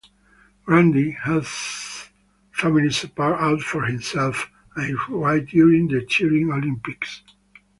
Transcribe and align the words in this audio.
Grandi 0.65 1.11
had 1.11 1.45
family 1.45 2.89
support 2.89 3.39
out 3.39 3.61
for 3.61 3.83
himself 3.83 4.49
and 4.75 4.87
his 4.97 5.07
wife 5.09 5.49
during 5.49 5.89
the 5.89 6.01
Turin 6.03 6.51
Olympics. 6.51 7.21